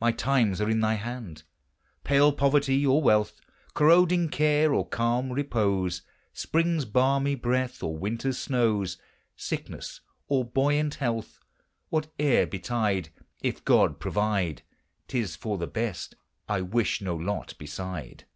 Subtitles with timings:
[0.00, 1.42] My times are in thy hand!
[2.04, 3.40] Pale poverty or wealth.
[3.74, 6.02] Corroding care or calm repose.
[6.32, 8.98] Spring's balmy breath or winter's snows.
[9.34, 11.40] Sickness or buoyant health,
[11.88, 13.08] Whate'er betide,
[13.42, 14.62] If God provide,
[15.08, 16.14] 'T is for the best;
[16.48, 18.26] I wish no lot beside.